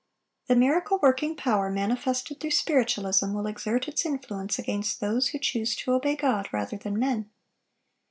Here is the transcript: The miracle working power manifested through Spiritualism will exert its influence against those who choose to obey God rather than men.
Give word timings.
The 0.47 0.55
miracle 0.55 0.97
working 1.03 1.35
power 1.35 1.69
manifested 1.69 2.39
through 2.39 2.49
Spiritualism 2.49 3.33
will 3.33 3.45
exert 3.45 3.87
its 3.87 4.03
influence 4.03 4.57
against 4.57 4.99
those 4.99 5.27
who 5.27 5.37
choose 5.37 5.75
to 5.75 5.91
obey 5.93 6.15
God 6.15 6.49
rather 6.51 6.75
than 6.77 6.97
men. 6.97 7.29